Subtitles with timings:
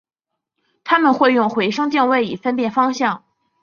[0.83, 3.23] 它们会用回声定位以分辨方向。